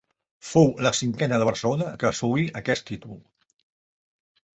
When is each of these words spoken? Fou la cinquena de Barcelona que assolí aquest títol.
Fou 0.51 0.69
la 0.85 0.91
cinquena 0.99 1.37
de 1.43 1.47
Barcelona 1.49 1.91
que 2.03 2.07
assolí 2.09 2.47
aquest 2.61 2.87
títol. 3.05 3.21